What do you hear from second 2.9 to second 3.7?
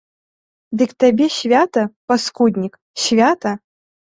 свята?